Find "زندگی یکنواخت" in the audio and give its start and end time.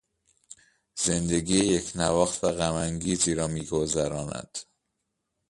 0.97-2.43